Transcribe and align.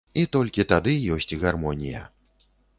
І 0.19 0.21
толькі 0.35 0.65
тады 0.71 0.95
ёсць 1.17 1.31
гармонія! 1.45 2.03